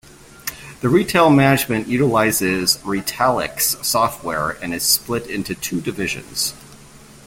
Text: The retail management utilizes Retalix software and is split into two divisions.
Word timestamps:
The 0.79 0.89
retail 0.89 1.29
management 1.29 1.87
utilizes 1.87 2.77
Retalix 2.77 3.85
software 3.85 4.49
and 4.63 4.73
is 4.73 4.81
split 4.81 5.27
into 5.27 5.53
two 5.53 5.79
divisions. 5.79 6.55